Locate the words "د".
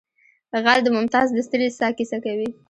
0.83-0.87, 1.33-1.37